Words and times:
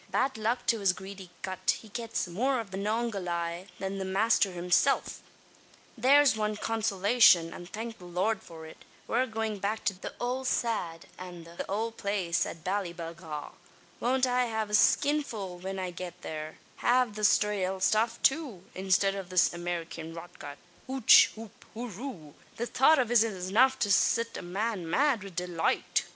Bad 0.09 0.35
luck 0.35 0.65
to 0.65 0.79
his 0.79 0.93
greedy 0.93 1.29
gut! 1.43 1.77
he 1.81 1.89
gets 1.89 2.27
more 2.27 2.59
av 2.59 2.71
the 2.71 2.77
Manongahayla 2.79 3.67
than 3.77 3.99
the 3.99 4.03
masther 4.03 4.49
himsilf. 4.51 5.19
"There's 5.95 6.35
wan 6.35 6.55
consolashun, 6.57 7.53
an 7.53 7.67
thank 7.67 7.99
the 7.99 8.05
Lord 8.05 8.41
for 8.41 8.65
it, 8.65 8.83
we're 9.07 9.27
goin' 9.27 9.59
back 9.59 9.85
to 9.85 9.93
the 9.93 10.11
owld 10.19 10.47
sad, 10.47 11.05
an 11.19 11.43
the 11.43 11.65
owld 11.69 11.97
place 11.97 12.47
at 12.47 12.63
Ballyballagh. 12.63 13.51
Won't 13.99 14.25
I 14.25 14.45
have 14.45 14.71
a 14.71 14.73
skinful 14.73 15.59
when 15.59 15.77
I 15.77 15.91
get 15.91 16.15
thare 16.21 16.57
av 16.83 17.13
the 17.13 17.21
raal 17.43 17.79
stuff 17.79 18.19
too, 18.23 18.63
instid 18.75 19.13
of 19.13 19.29
this 19.29 19.49
Amerikyan 19.53 20.15
rotgut! 20.15 20.57
Hooch 20.87 21.31
hoop 21.35 21.63
horoo! 21.75 22.33
The 22.57 22.65
thought 22.65 22.97
av 22.97 23.11
it's 23.11 23.21
enough 23.21 23.77
to 23.77 23.91
sit 23.91 24.35
a 24.35 24.41
man 24.41 24.89
mad 24.89 25.21
wid 25.23 25.35
deloight. 25.35 26.05